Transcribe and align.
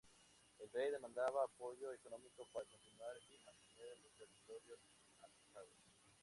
El 0.57 0.67
rey 0.71 0.89
demandaba 0.89 1.43
apoyo 1.43 1.93
económico 1.93 2.47
para 2.51 2.65
continuar 2.65 3.15
y 3.29 3.37
mantener 3.45 3.99
los 3.99 4.11
territorios 4.15 4.79
apresados. 5.21 5.77